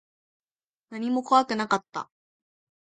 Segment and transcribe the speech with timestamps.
[0.89, 2.09] 何も怖くなかった。